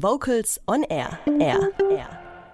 Vocals 0.00 0.60
on 0.68 0.84
Air. 0.84 1.18
Air. 1.40 1.70
Air. 1.90 2.08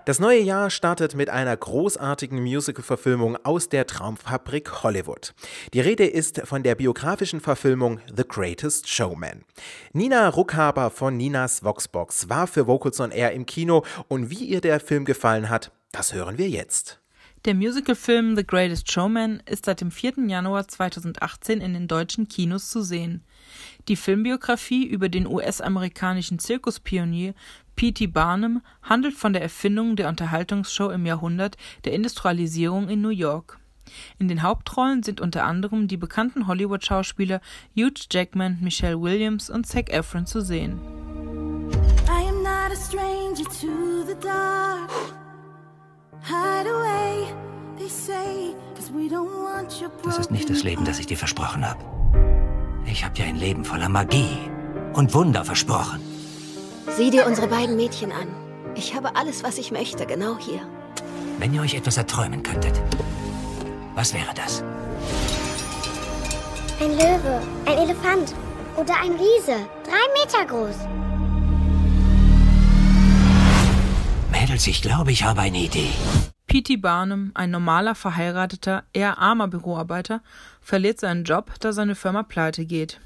Das 0.06 0.18
neue 0.18 0.40
Jahr 0.40 0.70
startet 0.70 1.14
mit 1.14 1.28
einer 1.28 1.54
großartigen 1.54 2.42
Musical-Verfilmung 2.42 3.36
aus 3.44 3.68
der 3.68 3.86
Traumfabrik 3.86 4.82
Hollywood. 4.82 5.34
Die 5.74 5.80
Rede 5.80 6.06
ist 6.06 6.40
von 6.46 6.62
der 6.62 6.74
biografischen 6.74 7.40
Verfilmung 7.40 8.00
The 8.16 8.24
Greatest 8.26 8.88
Showman. 8.88 9.44
Nina 9.92 10.30
Ruckhaber 10.30 10.88
von 10.88 11.18
Ninas 11.18 11.62
Voxbox 11.62 12.30
war 12.30 12.46
für 12.46 12.66
Vocals 12.66 12.98
on 13.00 13.10
Air 13.10 13.32
im 13.32 13.44
Kino 13.44 13.84
und 14.08 14.30
wie 14.30 14.44
ihr 14.44 14.62
der 14.62 14.80
Film 14.80 15.04
gefallen 15.04 15.50
hat, 15.50 15.70
das 15.92 16.14
hören 16.14 16.38
wir 16.38 16.48
jetzt. 16.48 17.03
Der 17.44 17.54
Musicalfilm 17.54 18.36
The 18.36 18.46
Greatest 18.46 18.90
Showman 18.90 19.42
ist 19.44 19.66
seit 19.66 19.82
dem 19.82 19.90
4. 19.90 20.14
Januar 20.28 20.66
2018 20.66 21.60
in 21.60 21.74
den 21.74 21.88
deutschen 21.88 22.26
Kinos 22.26 22.70
zu 22.70 22.80
sehen. 22.80 23.22
Die 23.86 23.96
Filmbiografie 23.96 24.86
über 24.86 25.10
den 25.10 25.26
US-amerikanischen 25.26 26.38
Zirkuspionier 26.38 27.34
P.T. 27.76 28.06
Barnum 28.06 28.62
handelt 28.82 29.14
von 29.14 29.34
der 29.34 29.42
Erfindung 29.42 29.94
der 29.94 30.08
Unterhaltungsshow 30.08 30.88
im 30.88 31.04
Jahrhundert 31.04 31.58
der 31.84 31.92
Industrialisierung 31.92 32.88
in 32.88 33.02
New 33.02 33.10
York. 33.10 33.58
In 34.18 34.28
den 34.28 34.42
Hauptrollen 34.42 35.02
sind 35.02 35.20
unter 35.20 35.44
anderem 35.44 35.86
die 35.86 35.98
bekannten 35.98 36.46
Hollywood-Schauspieler 36.46 37.42
Hugh 37.76 37.92
Jackman, 38.10 38.56
Michelle 38.62 39.02
Williams 39.02 39.50
und 39.50 39.66
Zac 39.66 39.90
Efron 39.90 40.24
zu 40.24 40.40
sehen. 40.40 40.80
Das 50.04 50.18
ist 50.18 50.30
nicht 50.30 50.48
das 50.50 50.62
Leben, 50.62 50.84
das 50.84 50.98
ich 50.98 51.06
dir 51.06 51.16
versprochen 51.16 51.68
habe. 51.68 51.80
Ich 52.86 53.04
habe 53.04 53.14
dir 53.14 53.24
ein 53.24 53.36
Leben 53.36 53.64
voller 53.64 53.88
Magie 53.88 54.38
und 54.92 55.14
Wunder 55.14 55.44
versprochen. 55.44 56.00
Sieh 56.96 57.10
dir 57.10 57.26
unsere 57.26 57.48
beiden 57.48 57.76
Mädchen 57.76 58.12
an. 58.12 58.28
Ich 58.74 58.94
habe 58.94 59.16
alles, 59.16 59.42
was 59.42 59.58
ich 59.58 59.72
möchte, 59.72 60.06
genau 60.06 60.36
hier. 60.38 60.60
Wenn 61.38 61.54
ihr 61.54 61.62
euch 61.62 61.74
etwas 61.74 61.96
erträumen 61.96 62.42
könntet, 62.42 62.80
was 63.94 64.14
wäre 64.14 64.32
das? 64.34 64.62
Ein 66.80 66.90
Löwe, 66.90 67.40
ein 67.66 67.78
Elefant 67.78 68.34
oder 68.76 68.94
ein 69.00 69.12
Riese. 69.12 69.56
Drei 69.84 70.04
Meter 70.20 70.44
groß. 70.46 70.76
Mädels, 74.30 74.66
ich 74.66 74.82
glaube, 74.82 75.12
ich 75.12 75.24
habe 75.24 75.40
eine 75.40 75.58
Idee. 75.58 75.90
P.T. 76.54 76.76
Barnum, 76.76 77.32
ein 77.34 77.50
normaler, 77.50 77.96
verheirateter, 77.96 78.84
eher 78.92 79.18
armer 79.18 79.48
Büroarbeiter, 79.48 80.22
verliert 80.60 81.00
seinen 81.00 81.24
Job, 81.24 81.50
da 81.58 81.72
seine 81.72 81.96
Firma 81.96 82.22
pleite 82.22 82.64
geht. 82.64 83.00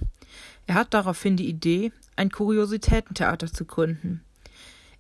Er 0.67 0.75
hat 0.75 0.93
daraufhin 0.93 1.39
die 1.39 1.49
Idee, 1.49 1.91
ein 2.15 2.29
Kuriositätentheater 2.29 3.51
zu 3.51 3.65
gründen. 3.65 4.23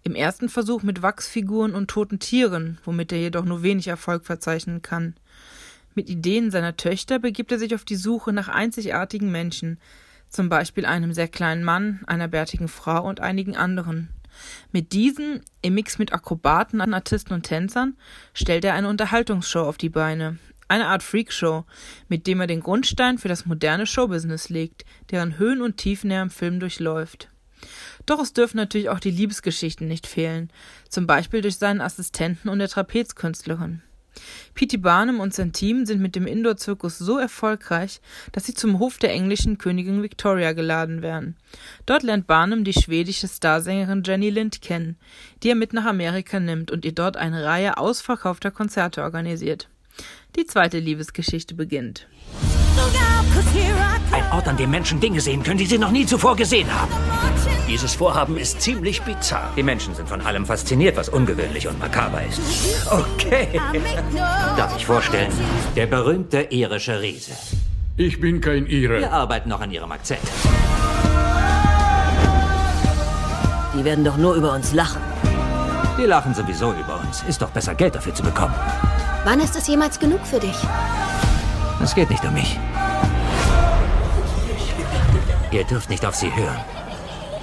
Im 0.02 0.14
ersten 0.14 0.48
Versuch 0.48 0.82
mit 0.82 1.02
Wachsfiguren 1.02 1.74
und 1.74 1.90
toten 1.90 2.20
Tieren, 2.20 2.78
womit 2.86 3.12
er 3.12 3.18
jedoch 3.18 3.44
nur 3.44 3.62
wenig 3.62 3.86
Erfolg 3.86 4.24
verzeichnen 4.24 4.80
kann. 4.80 5.14
Mit 5.94 6.08
Ideen 6.08 6.50
seiner 6.50 6.74
Töchter 6.74 7.18
begibt 7.18 7.52
er 7.52 7.58
sich 7.58 7.74
auf 7.74 7.84
die 7.84 7.96
Suche 7.96 8.32
nach 8.32 8.48
einzigartigen 8.48 9.30
Menschen, 9.30 9.78
zum 10.30 10.48
Beispiel 10.48 10.86
einem 10.86 11.12
sehr 11.12 11.28
kleinen 11.28 11.64
Mann, 11.64 12.00
einer 12.06 12.28
bärtigen 12.28 12.68
Frau 12.68 13.06
und 13.06 13.20
einigen 13.20 13.58
anderen. 13.58 14.08
Mit 14.72 14.92
diesen, 14.92 15.42
im 15.62 15.74
Mix 15.74 15.98
mit 15.98 16.12
Akrobaten, 16.12 16.80
Artisten 16.80 17.34
und 17.34 17.44
Tänzern, 17.44 17.96
stellt 18.34 18.64
er 18.64 18.74
eine 18.74 18.88
Unterhaltungsshow 18.88 19.60
auf 19.60 19.78
die 19.78 19.88
Beine, 19.88 20.38
eine 20.68 20.86
Art 20.86 21.02
Freakshow, 21.02 21.64
mit 22.08 22.26
dem 22.26 22.40
er 22.40 22.46
den 22.46 22.60
Grundstein 22.60 23.18
für 23.18 23.28
das 23.28 23.46
moderne 23.46 23.86
Showbusiness 23.86 24.48
legt, 24.48 24.84
deren 25.10 25.38
Höhen 25.38 25.62
und 25.62 25.76
Tiefen 25.76 26.10
er 26.10 26.22
im 26.22 26.30
Film 26.30 26.60
durchläuft. 26.60 27.28
Doch 28.06 28.20
es 28.20 28.32
dürfen 28.32 28.56
natürlich 28.56 28.88
auch 28.88 29.00
die 29.00 29.10
Liebesgeschichten 29.10 29.88
nicht 29.88 30.06
fehlen, 30.06 30.50
zum 30.88 31.06
Beispiel 31.06 31.40
durch 31.40 31.56
seinen 31.56 31.80
Assistenten 31.80 32.48
und 32.48 32.58
der 32.58 32.68
Trapezkünstlerin. 32.68 33.82
P.T. 34.54 34.78
Barnum 34.78 35.20
und 35.20 35.34
sein 35.34 35.52
Team 35.52 35.86
sind 35.86 36.00
mit 36.00 36.16
dem 36.16 36.26
Indoor-Zirkus 36.26 36.98
so 36.98 37.18
erfolgreich, 37.18 38.00
dass 38.32 38.44
sie 38.44 38.54
zum 38.54 38.78
Hof 38.78 38.98
der 38.98 39.12
englischen 39.12 39.58
Königin 39.58 40.02
Victoria 40.02 40.52
geladen 40.52 41.02
werden. 41.02 41.36
Dort 41.86 42.02
lernt 42.02 42.26
Barnum 42.26 42.64
die 42.64 42.72
schwedische 42.72 43.28
Starsängerin 43.28 44.02
Jenny 44.04 44.30
Lind 44.30 44.62
kennen, 44.62 44.96
die 45.42 45.50
er 45.50 45.54
mit 45.54 45.72
nach 45.72 45.84
Amerika 45.84 46.40
nimmt 46.40 46.70
und 46.70 46.84
ihr 46.84 46.92
dort 46.92 47.16
eine 47.16 47.44
Reihe 47.44 47.78
ausverkaufter 47.78 48.50
Konzerte 48.50 49.02
organisiert. 49.02 49.68
Die 50.36 50.46
zweite 50.46 50.78
Liebesgeschichte 50.78 51.54
beginnt. 51.54 52.06
Ein 54.10 54.32
Ort, 54.32 54.48
an 54.48 54.56
dem 54.56 54.70
Menschen 54.70 55.00
Dinge 55.00 55.20
sehen 55.20 55.42
können, 55.42 55.58
die 55.58 55.66
sie 55.66 55.78
noch 55.78 55.90
nie 55.90 56.06
zuvor 56.06 56.36
gesehen 56.36 56.68
haben. 56.72 56.92
Dieses 57.68 57.94
Vorhaben 57.94 58.36
ist 58.38 58.60
ziemlich 58.62 59.02
bizarr. 59.02 59.50
Die 59.56 59.62
Menschen 59.62 59.94
sind 59.94 60.08
von 60.08 60.20
allem 60.22 60.46
fasziniert, 60.46 60.96
was 60.96 61.08
ungewöhnlich 61.08 61.68
und 61.68 61.78
makaber 61.78 62.22
ist. 62.24 62.40
Okay. 62.90 63.60
Darf 64.56 64.76
ich 64.76 64.86
vorstellen? 64.86 65.30
Der 65.76 65.86
berühmte 65.86 66.42
irische 66.50 67.00
Riese. 67.00 67.32
Ich 67.96 68.20
bin 68.20 68.40
kein 68.40 68.66
Ire. 68.66 69.00
Wir 69.00 69.12
arbeiten 69.12 69.48
noch 69.50 69.60
an 69.60 69.70
Ihrem 69.70 69.92
Akzent. 69.92 70.22
Die 73.74 73.84
werden 73.84 74.04
doch 74.04 74.16
nur 74.16 74.34
über 74.34 74.52
uns 74.52 74.72
lachen. 74.72 75.02
Die 75.98 76.06
lachen 76.06 76.34
sowieso 76.34 76.72
über 76.72 77.00
uns. 77.04 77.22
Ist 77.28 77.42
doch 77.42 77.50
besser, 77.50 77.74
Geld 77.74 77.94
dafür 77.94 78.14
zu 78.14 78.22
bekommen. 78.22 78.54
Wann 79.24 79.40
ist 79.40 79.56
es 79.56 79.66
jemals 79.66 79.98
genug 79.98 80.20
für 80.24 80.38
dich? 80.38 80.56
Es 81.80 81.94
geht 81.94 82.10
nicht 82.10 82.24
um 82.24 82.34
mich. 82.34 82.58
Ihr 85.52 85.64
dürft 85.64 85.88
nicht 85.88 86.04
auf 86.04 86.14
sie 86.14 86.34
hören. 86.34 86.60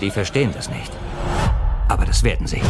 Die 0.01 0.11
verstehen 0.11 0.51
das 0.53 0.69
nicht. 0.69 0.91
Aber 1.87 2.05
das 2.05 2.23
werden 2.23 2.45
sie. 2.45 2.61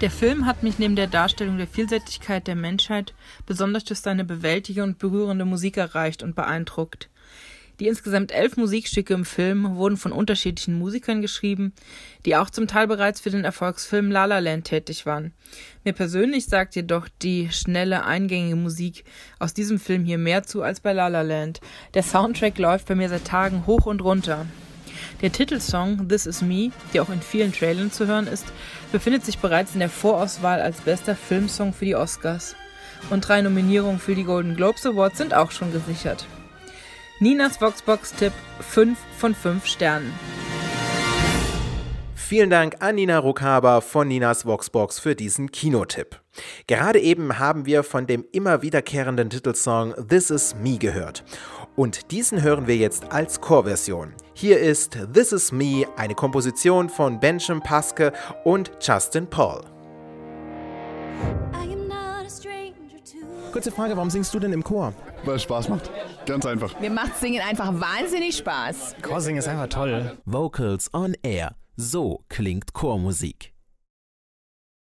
Der 0.00 0.10
Film 0.10 0.46
hat 0.46 0.62
mich 0.62 0.78
neben 0.78 0.96
der 0.96 1.08
Darstellung 1.08 1.58
der 1.58 1.66
Vielseitigkeit 1.66 2.46
der 2.46 2.54
Menschheit 2.54 3.14
besonders 3.46 3.84
durch 3.84 4.00
seine 4.00 4.24
bewältigende 4.24 4.84
und 4.84 4.98
berührende 4.98 5.44
Musik 5.44 5.76
erreicht 5.76 6.22
und 6.22 6.36
beeindruckt. 6.36 7.08
Die 7.80 7.86
insgesamt 7.86 8.32
elf 8.32 8.56
Musikstücke 8.56 9.14
im 9.14 9.24
Film 9.24 9.76
wurden 9.76 9.96
von 9.96 10.10
unterschiedlichen 10.10 10.78
Musikern 10.78 11.22
geschrieben, 11.22 11.72
die 12.26 12.34
auch 12.34 12.50
zum 12.50 12.66
Teil 12.66 12.88
bereits 12.88 13.20
für 13.20 13.30
den 13.30 13.44
Erfolgsfilm 13.44 14.10
La 14.10 14.24
La 14.24 14.40
Land 14.40 14.64
tätig 14.64 15.06
waren. 15.06 15.32
Mir 15.84 15.92
persönlich 15.92 16.46
sagt 16.46 16.74
jedoch 16.74 17.08
die 17.22 17.50
schnelle, 17.52 18.04
eingängige 18.04 18.56
Musik 18.56 19.04
aus 19.38 19.54
diesem 19.54 19.78
Film 19.78 20.04
hier 20.04 20.18
mehr 20.18 20.42
zu 20.42 20.62
als 20.62 20.80
bei 20.80 20.92
La 20.92 21.06
La 21.06 21.22
Land. 21.22 21.60
Der 21.94 22.02
Soundtrack 22.02 22.58
läuft 22.58 22.88
bei 22.88 22.96
mir 22.96 23.08
seit 23.08 23.24
Tagen 23.24 23.64
hoch 23.66 23.86
und 23.86 24.02
runter. 24.02 24.46
Der 25.22 25.30
Titelsong 25.30 26.08
This 26.08 26.26
Is 26.26 26.42
Me, 26.42 26.72
der 26.92 27.02
auch 27.02 27.10
in 27.10 27.22
vielen 27.22 27.52
Trailern 27.52 27.92
zu 27.92 28.08
hören 28.08 28.26
ist, 28.26 28.46
befindet 28.90 29.24
sich 29.24 29.38
bereits 29.38 29.74
in 29.74 29.80
der 29.80 29.88
Vorauswahl 29.88 30.60
als 30.60 30.80
bester 30.80 31.14
Filmsong 31.14 31.72
für 31.72 31.84
die 31.84 31.94
Oscars. 31.94 32.56
Und 33.10 33.28
drei 33.28 33.40
Nominierungen 33.40 34.00
für 34.00 34.16
die 34.16 34.24
Golden 34.24 34.56
Globes 34.56 34.84
Awards 34.84 35.18
sind 35.18 35.32
auch 35.32 35.52
schon 35.52 35.72
gesichert. 35.72 36.26
Ninas 37.20 37.60
Voxbox-Tipp 37.60 38.32
5 38.60 38.96
von 39.16 39.34
5 39.34 39.66
Sternen. 39.66 40.12
Vielen 42.14 42.48
Dank 42.48 42.76
an 42.78 42.94
Nina 42.94 43.18
Ruckhaber 43.18 43.80
von 43.80 44.06
Ninas 44.06 44.46
Voxbox 44.46 45.00
für 45.00 45.16
diesen 45.16 45.50
Kinotipp. 45.50 46.20
Gerade 46.68 47.00
eben 47.00 47.40
haben 47.40 47.66
wir 47.66 47.82
von 47.82 48.06
dem 48.06 48.24
immer 48.30 48.62
wiederkehrenden 48.62 49.30
Titelsong 49.30 49.94
This 50.08 50.30
Is 50.30 50.54
Me 50.62 50.78
gehört. 50.78 51.24
Und 51.74 52.12
diesen 52.12 52.40
hören 52.42 52.68
wir 52.68 52.76
jetzt 52.76 53.10
als 53.10 53.40
Chorversion. 53.40 54.14
Hier 54.34 54.60
ist 54.60 54.96
This 55.12 55.32
Is 55.32 55.50
Me, 55.50 55.86
eine 55.96 56.14
Komposition 56.14 56.88
von 56.88 57.18
Benjamin 57.18 57.64
Paske 57.64 58.12
und 58.44 58.70
Justin 58.80 59.26
Paul. 59.26 59.62
Kurze 63.50 63.72
Frage, 63.72 63.96
warum 63.96 64.10
singst 64.10 64.32
du 64.32 64.38
denn 64.38 64.52
im 64.52 64.62
Chor? 64.62 64.92
Weil 65.24 65.34
es 65.34 65.42
Spaß 65.42 65.68
macht. 65.68 65.90
Ganz 66.28 66.44
einfach. 66.44 66.78
Mir 66.78 66.90
macht 66.90 67.16
Singen 67.16 67.40
einfach 67.40 67.72
wahnsinnig 67.80 68.36
Spaß. 68.36 68.96
Chorsingen 69.00 69.38
ist 69.38 69.48
einfach 69.48 69.68
toll. 69.68 70.18
Vocals 70.26 70.92
on 70.92 71.16
Air. 71.22 71.56
So 71.76 72.20
klingt 72.28 72.74
Chormusik. 72.74 73.54